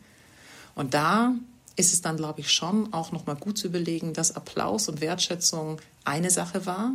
Und 0.76 0.94
da 0.94 1.34
ist 1.74 1.92
es 1.92 2.00
dann, 2.00 2.16
glaube 2.16 2.38
ich, 2.38 2.52
schon 2.52 2.92
auch 2.92 3.10
nochmal 3.10 3.34
gut 3.34 3.58
zu 3.58 3.66
überlegen, 3.66 4.12
dass 4.12 4.36
Applaus 4.36 4.88
und 4.88 5.00
Wertschätzung 5.00 5.80
eine 6.04 6.30
Sache 6.30 6.64
war 6.64 6.92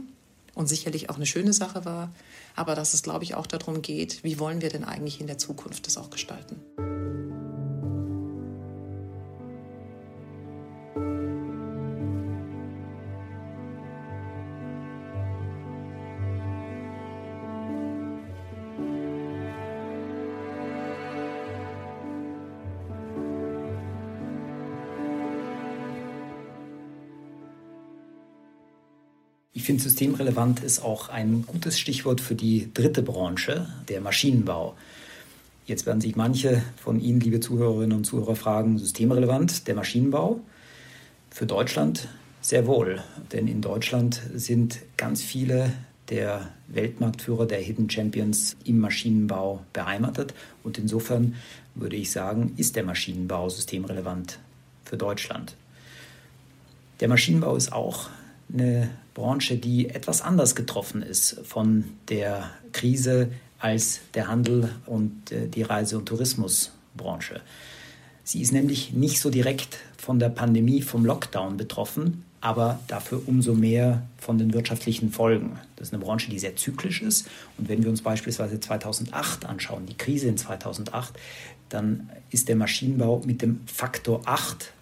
und 0.55 0.69
sicherlich 0.69 1.09
auch 1.09 1.17
eine 1.17 1.25
schöne 1.25 1.51
Sache 1.51 1.83
war, 1.83 2.09
aber 2.55 2.73
dass 2.73 2.93
es, 2.93 3.03
glaube 3.03 3.25
ich, 3.25 3.35
auch 3.35 3.45
darum 3.45 3.81
geht, 3.81 4.23
wie 4.23 4.39
wollen 4.39 4.61
wir 4.61 4.69
denn 4.69 4.85
eigentlich 4.85 5.19
in 5.19 5.27
der 5.27 5.37
Zukunft 5.37 5.87
das 5.87 5.97
auch 5.97 6.09
gestalten. 6.09 6.55
Ich 29.63 29.67
finde, 29.67 29.81
systemrelevant 29.81 30.61
ist 30.61 30.83
auch 30.83 31.07
ein 31.07 31.45
gutes 31.47 31.79
Stichwort 31.79 32.19
für 32.19 32.35
die 32.35 32.69
dritte 32.73 33.01
Branche, 33.01 33.69
der 33.87 34.01
Maschinenbau. 34.01 34.75
Jetzt 35.65 35.85
werden 35.85 36.01
sich 36.01 36.17
manche 36.17 36.61
von 36.75 36.99
Ihnen, 36.99 37.21
liebe 37.21 37.39
Zuhörerinnen 37.39 37.95
und 37.95 38.03
Zuhörer, 38.03 38.35
fragen, 38.35 38.77
systemrelevant, 38.77 39.65
der 39.69 39.75
Maschinenbau? 39.75 40.41
Für 41.29 41.45
Deutschland 41.45 42.09
sehr 42.41 42.67
wohl, 42.67 43.01
denn 43.31 43.47
in 43.47 43.61
Deutschland 43.61 44.21
sind 44.35 44.79
ganz 44.97 45.23
viele 45.23 45.71
der 46.09 46.49
Weltmarktführer, 46.67 47.45
der 47.45 47.59
Hidden 47.59 47.89
Champions 47.89 48.57
im 48.65 48.79
Maschinenbau 48.79 49.63
beheimatet. 49.71 50.33
Und 50.63 50.77
insofern 50.77 51.35
würde 51.73 51.95
ich 51.95 52.11
sagen, 52.11 52.51
ist 52.57 52.75
der 52.75 52.83
Maschinenbau 52.83 53.47
systemrelevant 53.47 54.39
für 54.83 54.97
Deutschland. 54.97 55.55
Der 56.99 57.07
Maschinenbau 57.07 57.55
ist 57.55 57.71
auch 57.71 58.09
eine 58.53 58.89
Branche, 59.13 59.57
die 59.57 59.89
etwas 59.89 60.21
anders 60.21 60.55
getroffen 60.55 61.01
ist 61.01 61.39
von 61.43 61.85
der 62.09 62.49
Krise 62.71 63.31
als 63.59 64.01
der 64.13 64.27
Handel 64.27 64.69
und 64.85 65.31
äh, 65.31 65.47
die 65.47 65.61
Reise- 65.61 65.97
und 65.97 66.05
Tourismusbranche. 66.07 67.41
Sie 68.23 68.41
ist 68.41 68.51
nämlich 68.51 68.93
nicht 68.93 69.19
so 69.19 69.29
direkt 69.29 69.79
von 69.97 70.19
der 70.19 70.29
Pandemie, 70.29 70.81
vom 70.81 71.05
Lockdown 71.05 71.57
betroffen, 71.57 72.25
aber 72.41 72.79
dafür 72.87 73.21
umso 73.25 73.53
mehr 73.53 74.03
von 74.17 74.37
den 74.37 74.53
wirtschaftlichen 74.53 75.11
Folgen. 75.11 75.59
Das 75.77 75.87
ist 75.87 75.93
eine 75.93 76.03
Branche, 76.03 76.29
die 76.29 76.39
sehr 76.39 76.57
zyklisch 76.57 77.01
ist. 77.01 77.27
Und 77.57 77.69
wenn 77.69 77.83
wir 77.83 77.89
uns 77.89 78.01
beispielsweise 78.01 78.59
2008 78.59 79.45
anschauen, 79.45 79.85
die 79.85 79.97
Krise 79.97 80.27
in 80.27 80.37
2008, 80.37 81.13
dann 81.69 82.09
ist 82.31 82.49
der 82.49 82.57
Maschinenbau 82.57 83.21
mit 83.25 83.41
dem 83.41 83.61
Faktor 83.65 84.21
8 84.25 84.73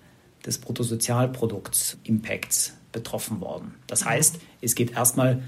des 0.45 0.57
Bruttosozialprodukts 0.59 1.97
Impacts 2.03 2.73
betroffen 2.91 3.41
worden. 3.41 3.75
Das 3.87 4.05
heißt, 4.05 4.37
es 4.61 4.75
geht 4.75 4.91
erstmal 4.91 5.41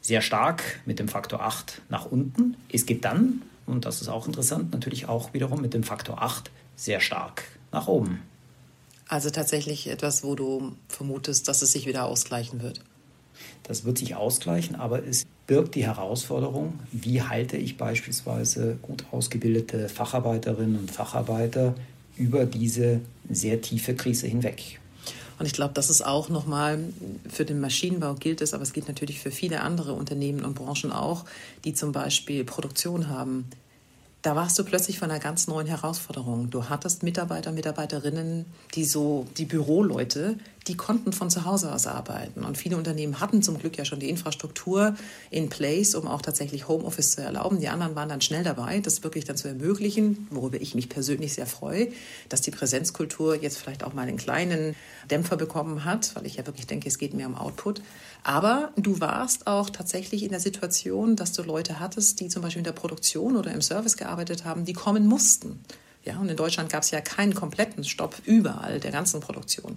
sehr 0.00 0.22
stark 0.22 0.80
mit 0.86 0.98
dem 0.98 1.08
Faktor 1.08 1.42
8 1.42 1.82
nach 1.88 2.06
unten. 2.06 2.56
Es 2.72 2.86
geht 2.86 3.04
dann, 3.04 3.42
und 3.66 3.84
das 3.84 4.00
ist 4.00 4.08
auch 4.08 4.26
interessant, 4.26 4.72
natürlich 4.72 5.08
auch 5.08 5.34
wiederum 5.34 5.60
mit 5.60 5.74
dem 5.74 5.82
Faktor 5.82 6.22
8 6.22 6.50
sehr 6.76 7.00
stark 7.00 7.44
nach 7.72 7.88
oben. 7.88 8.22
Also 9.08 9.30
tatsächlich 9.30 9.88
etwas, 9.88 10.24
wo 10.24 10.34
du 10.34 10.72
vermutest, 10.88 11.48
dass 11.48 11.62
es 11.62 11.72
sich 11.72 11.86
wieder 11.86 12.06
ausgleichen 12.06 12.62
wird. 12.62 12.80
Das 13.62 13.84
wird 13.84 13.98
sich 13.98 14.14
ausgleichen, 14.14 14.76
aber 14.76 15.04
es 15.04 15.26
birgt 15.46 15.74
die 15.74 15.84
Herausforderung, 15.84 16.80
wie 16.90 17.22
halte 17.22 17.56
ich 17.56 17.76
beispielsweise 17.76 18.78
gut 18.82 19.04
ausgebildete 19.10 19.88
Facharbeiterinnen 19.88 20.78
und 20.78 20.90
Facharbeiter 20.90 21.74
über 22.16 22.46
diese 22.46 23.00
sehr 23.28 23.60
tiefe 23.60 23.94
Krise 23.94 24.26
hinweg. 24.26 24.80
Und 25.38 25.46
ich 25.46 25.52
glaube, 25.52 25.74
das 25.74 25.90
ist 25.90 26.04
auch 26.04 26.28
nochmal 26.28 26.78
für 27.28 27.44
den 27.44 27.60
Maschinenbau 27.60 28.14
gilt 28.14 28.40
es, 28.40 28.54
aber 28.54 28.62
es 28.62 28.72
gilt 28.72 28.88
natürlich 28.88 29.20
für 29.20 29.30
viele 29.30 29.60
andere 29.60 29.92
Unternehmen 29.92 30.44
und 30.44 30.54
Branchen 30.54 30.92
auch, 30.92 31.24
die 31.64 31.74
zum 31.74 31.92
Beispiel 31.92 32.44
Produktion 32.44 33.08
haben, 33.08 33.44
da 34.26 34.34
warst 34.34 34.58
du 34.58 34.64
plötzlich 34.64 34.98
vor 34.98 35.06
einer 35.06 35.20
ganz 35.20 35.46
neuen 35.46 35.68
Herausforderung. 35.68 36.50
Du 36.50 36.68
hattest 36.68 37.04
Mitarbeiter, 37.04 37.52
Mitarbeiterinnen, 37.52 38.44
die 38.74 38.84
so, 38.84 39.24
die 39.36 39.44
Büroleute, 39.44 40.36
die 40.68 40.76
konnten 40.76 41.12
von 41.12 41.30
zu 41.30 41.44
Hause 41.44 41.72
aus 41.72 41.86
arbeiten. 41.86 42.44
Und 42.44 42.58
viele 42.58 42.76
Unternehmen 42.76 43.20
hatten 43.20 43.42
zum 43.42 43.58
Glück 43.58 43.78
ja 43.78 43.84
schon 43.84 44.00
die 44.00 44.08
Infrastruktur 44.08 44.96
in 45.30 45.48
place, 45.48 45.94
um 45.94 46.08
auch 46.08 46.22
tatsächlich 46.22 46.68
Homeoffice 46.68 47.12
zu 47.12 47.22
erlauben. 47.22 47.60
Die 47.60 47.68
anderen 47.68 47.94
waren 47.94 48.08
dann 48.08 48.20
schnell 48.20 48.42
dabei, 48.42 48.80
das 48.80 49.04
wirklich 49.04 49.24
dann 49.24 49.36
zu 49.36 49.48
ermöglichen, 49.48 50.26
worüber 50.30 50.60
ich 50.60 50.74
mich 50.74 50.88
persönlich 50.88 51.34
sehr 51.34 51.46
freue, 51.46 51.88
dass 52.28 52.40
die 52.40 52.50
Präsenzkultur 52.50 53.40
jetzt 53.40 53.58
vielleicht 53.58 53.84
auch 53.84 53.92
mal 53.92 54.02
einen 54.02 54.16
kleinen 54.16 54.74
Dämpfer 55.10 55.36
bekommen 55.36 55.84
hat, 55.84 56.14
weil 56.16 56.26
ich 56.26 56.36
ja 56.36 56.46
wirklich 56.46 56.66
denke, 56.66 56.88
es 56.88 56.98
geht 56.98 57.14
mehr 57.14 57.28
um 57.28 57.36
Output. 57.36 57.80
Aber 58.24 58.72
du 58.76 59.00
warst 59.00 59.46
auch 59.46 59.70
tatsächlich 59.70 60.24
in 60.24 60.30
der 60.30 60.40
Situation, 60.40 61.14
dass 61.14 61.32
du 61.32 61.42
Leute 61.42 61.78
hattest, 61.78 62.18
die 62.20 62.28
zum 62.28 62.42
Beispiel 62.42 62.60
in 62.60 62.64
der 62.64 62.72
Produktion 62.72 63.36
oder 63.36 63.52
im 63.52 63.62
Service 63.62 63.96
gearbeitet 63.96 64.44
haben, 64.44 64.64
die 64.64 64.72
kommen 64.72 65.06
mussten. 65.06 65.60
Ja, 66.04 66.18
und 66.18 66.28
in 66.28 66.36
Deutschland 66.36 66.70
gab 66.70 66.84
es 66.84 66.92
ja 66.92 67.00
keinen 67.00 67.34
kompletten 67.34 67.82
Stopp 67.84 68.14
überall 68.24 68.78
der 68.78 68.92
ganzen 68.92 69.20
Produktion. 69.20 69.76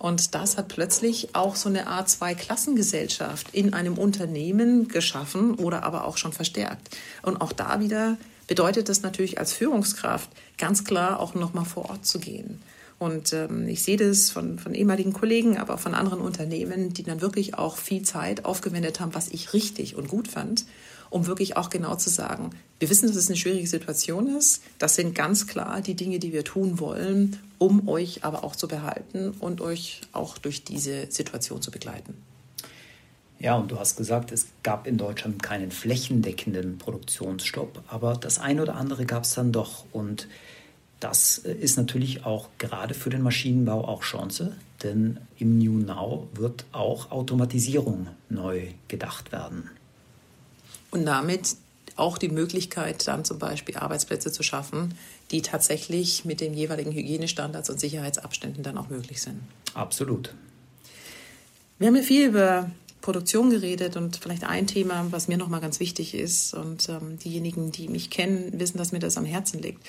Und 0.00 0.34
das 0.34 0.56
hat 0.56 0.68
plötzlich 0.68 1.34
auch 1.34 1.56
so 1.56 1.68
eine 1.68 1.86
Art 1.86 2.08
Zweiklassengesellschaft 2.08 3.48
in 3.52 3.74
einem 3.74 3.98
Unternehmen 3.98 4.88
geschaffen 4.88 5.56
oder 5.56 5.82
aber 5.82 6.06
auch 6.06 6.16
schon 6.16 6.32
verstärkt. 6.32 6.96
Und 7.20 7.42
auch 7.42 7.52
da 7.52 7.80
wieder 7.80 8.16
bedeutet 8.46 8.88
das 8.88 9.02
natürlich 9.02 9.38
als 9.38 9.52
Führungskraft 9.52 10.30
ganz 10.56 10.84
klar 10.84 11.20
auch 11.20 11.34
nochmal 11.34 11.66
vor 11.66 11.90
Ort 11.90 12.06
zu 12.06 12.18
gehen 12.18 12.62
und 13.00 13.32
ähm, 13.32 13.66
ich 13.66 13.82
sehe 13.82 13.96
das 13.96 14.28
von, 14.28 14.58
von 14.58 14.74
ehemaligen 14.74 15.14
Kollegen, 15.14 15.56
aber 15.56 15.74
auch 15.74 15.80
von 15.80 15.94
anderen 15.94 16.20
Unternehmen, 16.20 16.92
die 16.92 17.02
dann 17.02 17.22
wirklich 17.22 17.54
auch 17.54 17.78
viel 17.78 18.02
Zeit 18.02 18.44
aufgewendet 18.44 19.00
haben, 19.00 19.14
was 19.14 19.28
ich 19.28 19.54
richtig 19.54 19.96
und 19.96 20.06
gut 20.06 20.28
fand, 20.28 20.66
um 21.08 21.26
wirklich 21.26 21.56
auch 21.56 21.70
genau 21.70 21.96
zu 21.96 22.10
sagen, 22.10 22.50
wir 22.78 22.90
wissen, 22.90 23.08
dass 23.08 23.16
es 23.16 23.28
eine 23.28 23.38
schwierige 23.38 23.66
Situation 23.66 24.36
ist. 24.36 24.62
Das 24.78 24.96
sind 24.96 25.14
ganz 25.14 25.46
klar 25.46 25.80
die 25.80 25.94
Dinge, 25.94 26.18
die 26.18 26.34
wir 26.34 26.44
tun 26.44 26.78
wollen, 26.78 27.38
um 27.56 27.88
euch 27.88 28.22
aber 28.22 28.44
auch 28.44 28.54
zu 28.54 28.68
behalten 28.68 29.30
und 29.40 29.62
euch 29.62 30.02
auch 30.12 30.36
durch 30.36 30.62
diese 30.62 31.10
Situation 31.10 31.62
zu 31.62 31.70
begleiten. 31.70 32.14
Ja, 33.38 33.56
und 33.56 33.70
du 33.70 33.78
hast 33.78 33.96
gesagt, 33.96 34.30
es 34.30 34.48
gab 34.62 34.86
in 34.86 34.98
Deutschland 34.98 35.42
keinen 35.42 35.70
flächendeckenden 35.70 36.76
Produktionsstopp, 36.76 37.82
aber 37.88 38.12
das 38.12 38.38
eine 38.38 38.60
oder 38.60 38.74
andere 38.74 39.06
gab 39.06 39.24
es 39.24 39.32
dann 39.32 39.52
doch. 39.52 39.86
Und 39.90 40.28
das 41.00 41.38
ist 41.38 41.76
natürlich 41.76 42.26
auch 42.26 42.48
gerade 42.58 42.94
für 42.94 43.10
den 43.10 43.22
Maschinenbau 43.22 43.88
auch 43.88 44.02
Chance, 44.02 44.56
denn 44.82 45.18
im 45.38 45.58
New 45.58 45.78
Now 45.78 46.28
wird 46.34 46.66
auch 46.72 47.10
Automatisierung 47.10 48.08
neu 48.28 48.68
gedacht 48.88 49.32
werden. 49.32 49.70
Und 50.90 51.06
damit 51.06 51.56
auch 51.96 52.18
die 52.18 52.28
Möglichkeit, 52.28 53.06
dann 53.08 53.24
zum 53.24 53.38
Beispiel 53.38 53.76
Arbeitsplätze 53.76 54.30
zu 54.30 54.42
schaffen, 54.42 54.94
die 55.30 55.42
tatsächlich 55.42 56.24
mit 56.24 56.40
den 56.40 56.54
jeweiligen 56.54 56.92
Hygienestandards 56.92 57.70
und 57.70 57.80
Sicherheitsabständen 57.80 58.62
dann 58.62 58.78
auch 58.78 58.88
möglich 58.88 59.20
sind. 59.22 59.40
Absolut. 59.74 60.34
Wir 61.78 61.88
haben 61.88 61.96
ja 61.96 62.02
viel 62.02 62.28
über 62.28 62.70
Produktion 63.00 63.50
geredet 63.50 63.96
und 63.96 64.16
vielleicht 64.16 64.44
ein 64.44 64.66
Thema, 64.66 65.06
was 65.10 65.28
mir 65.28 65.38
nochmal 65.38 65.60
ganz 65.60 65.80
wichtig 65.80 66.14
ist 66.14 66.52
und 66.52 66.88
ähm, 66.90 67.18
diejenigen, 67.18 67.72
die 67.72 67.88
mich 67.88 68.10
kennen, 68.10 68.58
wissen, 68.60 68.76
dass 68.76 68.92
mir 68.92 68.98
das 68.98 69.16
am 69.16 69.24
Herzen 69.24 69.62
liegt 69.62 69.82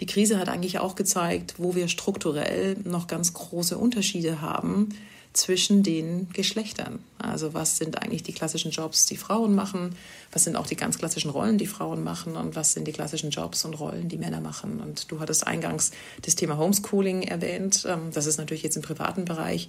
die 0.00 0.06
Krise 0.06 0.38
hat 0.38 0.48
eigentlich 0.48 0.78
auch 0.78 0.94
gezeigt, 0.94 1.54
wo 1.58 1.74
wir 1.74 1.88
strukturell 1.88 2.76
noch 2.84 3.06
ganz 3.06 3.32
große 3.32 3.78
Unterschiede 3.78 4.40
haben 4.40 4.90
zwischen 5.36 5.82
den 5.82 6.28
Geschlechtern. 6.32 6.98
Also 7.18 7.54
was 7.54 7.76
sind 7.76 8.02
eigentlich 8.02 8.22
die 8.22 8.32
klassischen 8.32 8.70
Jobs, 8.70 9.06
die 9.06 9.16
Frauen 9.16 9.54
machen? 9.54 9.94
Was 10.32 10.44
sind 10.44 10.56
auch 10.56 10.66
die 10.66 10.76
ganz 10.76 10.98
klassischen 10.98 11.30
Rollen, 11.30 11.58
die 11.58 11.66
Frauen 11.66 12.02
machen? 12.02 12.36
Und 12.36 12.56
was 12.56 12.72
sind 12.72 12.88
die 12.88 12.92
klassischen 12.92 13.30
Jobs 13.30 13.64
und 13.64 13.74
Rollen, 13.74 14.08
die 14.08 14.16
Männer 14.16 14.40
machen? 14.40 14.80
Und 14.80 15.10
du 15.10 15.20
hattest 15.20 15.46
eingangs 15.46 15.92
das 16.22 16.36
Thema 16.36 16.56
Homeschooling 16.56 17.22
erwähnt. 17.22 17.86
Ähm, 17.88 18.10
das 18.12 18.26
ist 18.26 18.38
natürlich 18.38 18.62
jetzt 18.62 18.76
im 18.76 18.82
privaten 18.82 19.24
Bereich. 19.24 19.68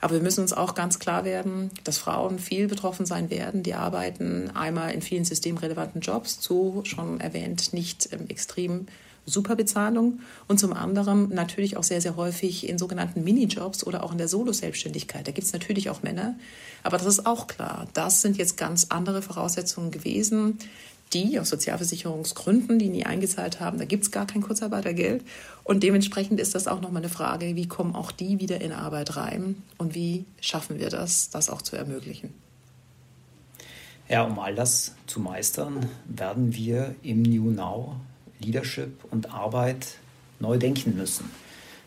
Aber 0.00 0.14
wir 0.14 0.22
müssen 0.22 0.42
uns 0.42 0.52
auch 0.52 0.76
ganz 0.76 1.00
klar 1.00 1.24
werden, 1.24 1.70
dass 1.82 1.98
Frauen 1.98 2.38
viel 2.38 2.68
betroffen 2.68 3.04
sein 3.04 3.30
werden. 3.30 3.64
Die 3.64 3.74
arbeiten 3.74 4.50
einmal 4.54 4.92
in 4.92 5.02
vielen 5.02 5.24
systemrelevanten 5.24 6.00
Jobs, 6.00 6.38
so 6.40 6.82
schon 6.84 7.20
erwähnt, 7.20 7.72
nicht 7.72 8.12
ähm, 8.12 8.26
extrem 9.28 9.38
Superbezahlung 9.38 10.20
und 10.48 10.58
zum 10.58 10.72
anderen 10.72 11.28
natürlich 11.30 11.76
auch 11.76 11.84
sehr, 11.84 12.00
sehr 12.00 12.16
häufig 12.16 12.68
in 12.68 12.78
sogenannten 12.78 13.22
Minijobs 13.22 13.84
oder 13.86 14.02
auch 14.02 14.12
in 14.12 14.18
der 14.18 14.28
Solo-Selbstständigkeit. 14.28 15.26
Da 15.26 15.32
gibt 15.32 15.46
es 15.46 15.52
natürlich 15.52 15.90
auch 15.90 16.02
Männer, 16.02 16.34
aber 16.82 16.98
das 16.98 17.06
ist 17.06 17.26
auch 17.26 17.46
klar. 17.46 17.86
Das 17.94 18.22
sind 18.22 18.36
jetzt 18.36 18.56
ganz 18.56 18.86
andere 18.88 19.22
Voraussetzungen 19.22 19.90
gewesen, 19.90 20.58
die 21.14 21.40
aus 21.40 21.48
Sozialversicherungsgründen, 21.48 22.78
die 22.78 22.90
nie 22.90 23.06
eingezahlt 23.06 23.60
haben, 23.60 23.78
da 23.78 23.86
gibt 23.86 24.04
es 24.04 24.10
gar 24.10 24.26
kein 24.26 24.42
Kurzarbeitergeld. 24.42 25.24
Und 25.64 25.82
dementsprechend 25.82 26.38
ist 26.38 26.54
das 26.54 26.66
auch 26.66 26.82
nochmal 26.82 27.02
eine 27.02 27.08
Frage, 27.08 27.56
wie 27.56 27.66
kommen 27.66 27.94
auch 27.94 28.12
die 28.12 28.40
wieder 28.40 28.60
in 28.60 28.72
Arbeit 28.72 29.16
rein 29.16 29.62
und 29.78 29.94
wie 29.94 30.26
schaffen 30.40 30.78
wir 30.78 30.90
das, 30.90 31.30
das 31.30 31.48
auch 31.48 31.62
zu 31.62 31.76
ermöglichen. 31.76 32.34
Ja, 34.06 34.24
um 34.24 34.38
all 34.38 34.54
das 34.54 34.94
zu 35.06 35.20
meistern, 35.20 35.86
werden 36.06 36.54
wir 36.54 36.94
im 37.02 37.22
New 37.22 37.50
Now 37.50 37.96
Leadership 38.40 39.04
und 39.10 39.32
Arbeit 39.32 39.98
neu 40.40 40.58
denken 40.58 40.96
müssen. 40.96 41.30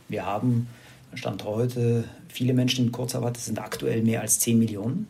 Wir 0.08 0.25
haben 0.25 0.67
Stand 1.13 1.43
heute 1.43 2.05
viele 2.29 2.53
Menschen 2.53 2.86
in 2.86 2.91
Kurzarbeit, 2.91 3.38
es 3.38 3.46
sind 3.46 3.60
aktuell 3.60 4.01
mehr 4.01 4.22
als 4.22 4.39
10 4.39 4.58
Millionen. 4.60 5.08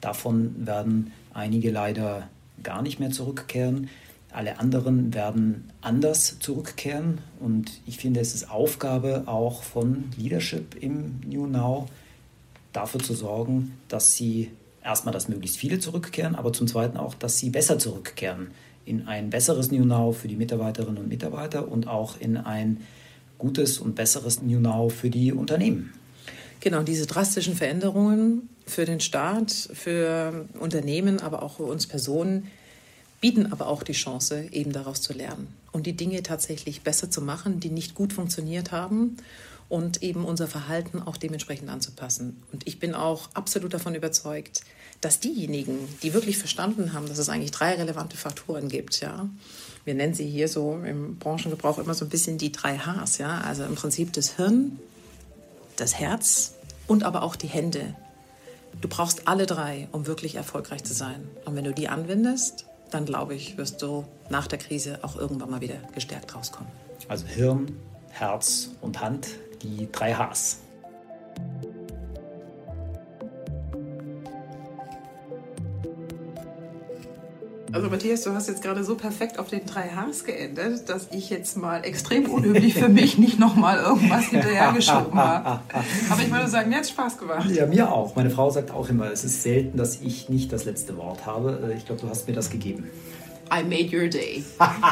Davon 0.00 0.66
werden 0.66 1.12
einige 1.32 1.70
leider 1.70 2.28
gar 2.62 2.82
nicht 2.82 2.98
mehr 2.98 3.10
zurückkehren. 3.10 3.88
Alle 4.30 4.58
anderen 4.58 5.14
werden 5.14 5.70
anders 5.80 6.38
zurückkehren. 6.40 7.18
Und 7.40 7.80
ich 7.86 7.98
finde, 7.98 8.20
es 8.20 8.34
ist 8.34 8.50
Aufgabe 8.50 9.24
auch 9.26 9.62
von 9.62 10.04
Leadership 10.16 10.76
im 10.80 11.20
New 11.24 11.46
Now, 11.46 11.88
dafür 12.72 13.00
zu 13.00 13.14
sorgen, 13.14 13.72
dass 13.88 14.14
sie 14.14 14.50
erstmal, 14.84 15.12
dass 15.12 15.28
möglichst 15.28 15.56
viele 15.56 15.78
zurückkehren, 15.78 16.34
aber 16.34 16.52
zum 16.52 16.66
Zweiten 16.66 16.96
auch, 16.96 17.14
dass 17.14 17.38
sie 17.38 17.50
besser 17.50 17.78
zurückkehren 17.78 18.48
in 18.88 19.06
ein 19.06 19.30
besseres 19.30 19.70
New 19.70 19.84
Now 19.84 20.12
für 20.12 20.28
die 20.28 20.36
Mitarbeiterinnen 20.36 20.98
und 20.98 21.08
Mitarbeiter 21.08 21.68
und 21.68 21.86
auch 21.86 22.18
in 22.20 22.36
ein 22.36 22.78
gutes 23.38 23.78
und 23.78 23.94
besseres 23.94 24.42
New 24.42 24.60
Now 24.60 24.88
für 24.88 25.10
die 25.10 25.32
Unternehmen. 25.32 25.92
Genau, 26.60 26.82
diese 26.82 27.06
drastischen 27.06 27.54
Veränderungen 27.54 28.48
für 28.66 28.84
den 28.84 29.00
Staat, 29.00 29.52
für 29.52 30.46
Unternehmen, 30.58 31.20
aber 31.20 31.42
auch 31.42 31.56
für 31.56 31.64
uns 31.64 31.86
Personen 31.86 32.48
bieten 33.20 33.52
aber 33.52 33.66
auch 33.68 33.82
die 33.82 33.92
Chance, 33.92 34.46
eben 34.52 34.72
daraus 34.72 35.02
zu 35.02 35.12
lernen 35.12 35.48
und 35.72 35.86
die 35.86 35.94
Dinge 35.94 36.22
tatsächlich 36.22 36.82
besser 36.82 37.10
zu 37.10 37.20
machen, 37.20 37.60
die 37.60 37.70
nicht 37.70 37.94
gut 37.94 38.12
funktioniert 38.12 38.72
haben 38.72 39.16
und 39.68 40.02
eben 40.02 40.24
unser 40.24 40.46
Verhalten 40.46 41.02
auch 41.02 41.16
dementsprechend 41.16 41.68
anzupassen. 41.68 42.42
Und 42.52 42.66
ich 42.66 42.78
bin 42.78 42.94
auch 42.94 43.28
absolut 43.34 43.74
davon 43.74 43.94
überzeugt, 43.94 44.62
dass 45.00 45.20
diejenigen, 45.20 45.78
die 46.02 46.12
wirklich 46.12 46.38
verstanden 46.38 46.92
haben, 46.92 47.06
dass 47.06 47.18
es 47.18 47.28
eigentlich 47.28 47.52
drei 47.52 47.74
relevante 47.74 48.16
Faktoren 48.16 48.68
gibt, 48.68 49.00
ja, 49.00 49.28
wir 49.84 49.94
nennen 49.94 50.14
sie 50.14 50.26
hier 50.26 50.48
so 50.48 50.80
im 50.84 51.16
Branchengebrauch 51.16 51.78
immer 51.78 51.94
so 51.94 52.04
ein 52.04 52.08
bisschen 52.08 52.36
die 52.36 52.52
drei 52.52 52.78
Hs, 52.78 53.18
ja, 53.18 53.40
also 53.40 53.64
im 53.64 53.74
Prinzip 53.74 54.12
das 54.12 54.36
Hirn, 54.36 54.78
das 55.76 55.98
Herz 55.98 56.54
und 56.86 57.04
aber 57.04 57.22
auch 57.22 57.36
die 57.36 57.46
Hände. 57.46 57.94
Du 58.80 58.88
brauchst 58.88 59.28
alle 59.28 59.46
drei, 59.46 59.88
um 59.92 60.06
wirklich 60.06 60.34
erfolgreich 60.34 60.84
zu 60.84 60.94
sein. 60.94 61.28
Und 61.44 61.56
wenn 61.56 61.64
du 61.64 61.72
die 61.72 61.88
anwendest, 61.88 62.66
dann 62.90 63.06
glaube 63.06 63.34
ich, 63.34 63.56
wirst 63.56 63.80
du 63.82 64.04
nach 64.30 64.46
der 64.46 64.58
Krise 64.58 64.98
auch 65.02 65.16
irgendwann 65.16 65.50
mal 65.50 65.60
wieder 65.60 65.76
gestärkt 65.94 66.34
rauskommen. 66.34 66.70
Also 67.08 67.26
Hirn, 67.26 67.76
Herz 68.10 68.70
und 68.80 69.00
Hand, 69.00 69.28
die 69.62 69.88
drei 69.90 70.14
Hs. 70.14 70.58
Also 77.70 77.90
Matthias, 77.90 78.22
du 78.22 78.32
hast 78.32 78.48
jetzt 78.48 78.62
gerade 78.62 78.82
so 78.82 78.94
perfekt 78.94 79.38
auf 79.38 79.48
den 79.48 79.66
drei 79.66 79.90
Hs 79.90 80.24
geendet, 80.24 80.88
dass 80.88 81.08
ich 81.12 81.28
jetzt 81.28 81.56
mal 81.56 81.84
extrem 81.84 82.30
unüblich 82.30 82.74
für 82.74 82.88
mich 82.88 83.18
nicht 83.18 83.38
nochmal 83.38 83.78
irgendwas 83.78 84.24
hinterhergeschoben 84.30 85.18
habe. 85.18 85.60
Aber 86.10 86.22
ich 86.22 86.30
würde 86.30 86.48
sagen, 86.48 86.70
mir 86.70 86.78
hat 86.78 86.88
Spaß 86.88 87.18
gemacht. 87.18 87.50
Ja, 87.50 87.66
mir 87.66 87.92
auch. 87.92 88.16
Meine 88.16 88.30
Frau 88.30 88.50
sagt 88.50 88.70
auch 88.70 88.88
immer, 88.88 89.12
es 89.12 89.24
ist 89.24 89.42
selten, 89.42 89.76
dass 89.76 90.00
ich 90.00 90.28
nicht 90.30 90.52
das 90.52 90.64
letzte 90.64 90.96
Wort 90.96 91.26
habe. 91.26 91.70
Äh, 91.70 91.76
ich 91.76 91.84
glaube, 91.84 92.00
du 92.00 92.08
hast 92.08 92.26
mir 92.26 92.34
das 92.34 92.48
gegeben. 92.50 92.88
I 93.52 93.62
made 93.62 93.94
your 93.94 94.08
day. 94.08 94.42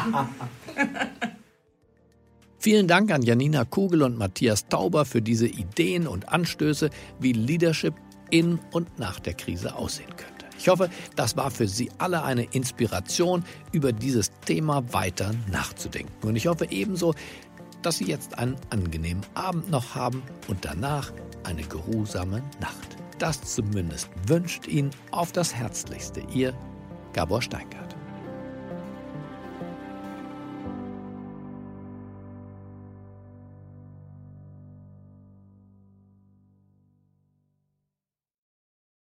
Vielen 2.59 2.88
Dank 2.88 3.11
an 3.12 3.22
Janina 3.22 3.64
Kugel 3.64 4.03
und 4.03 4.18
Matthias 4.18 4.66
Tauber 4.68 5.05
für 5.05 5.22
diese 5.22 5.46
Ideen 5.46 6.07
und 6.07 6.29
Anstöße, 6.29 6.90
wie 7.20 7.33
Leadership 7.33 7.94
in 8.31 8.59
und 8.72 8.98
nach 8.98 9.20
der 9.20 9.35
Krise 9.35 9.77
aussehen 9.77 10.09
könnte. 10.16 10.36
Ich 10.59 10.69
hoffe, 10.69 10.90
das 11.14 11.37
war 11.37 11.51
für 11.51 11.69
Sie 11.69 11.90
alle 11.99 12.23
eine 12.23 12.45
Inspiration, 12.45 13.45
über 13.73 13.92
dieses 13.92 14.31
Thema 14.45 14.92
weiter 14.92 15.33
nachzudenken. 15.51 16.27
Und 16.27 16.37
ich 16.37 16.47
hoffe 16.47 16.69
ebenso, 16.71 17.14
dass 17.83 17.99
Sie 17.99 18.07
jetzt 18.07 18.38
einen 18.38 18.57
angenehmen 18.71 19.25
Abend 19.35 19.71
noch 19.71 19.95
haben 19.95 20.23
und 20.49 20.64
danach 20.64 21.12
eine 21.45 21.62
geruhsame 21.62 22.42
Nacht. 22.61 22.97
Das 23.19 23.40
zumindest 23.42 24.11
wünscht 24.27 24.66
Ihnen 24.66 24.90
auf 25.11 25.33
das 25.33 25.55
Herzlichste 25.55 26.21
Ihr 26.33 26.53
Gabor 27.12 27.40
Steingart. 27.40 27.86